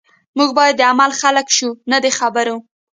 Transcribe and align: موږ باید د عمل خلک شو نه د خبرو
موږ 0.37 0.49
باید 0.57 0.75
د 0.77 0.81
عمل 0.91 1.11
خلک 1.21 1.47
شو 1.57 1.69
نه 1.91 1.97
د 2.03 2.05
خبرو 2.17 2.57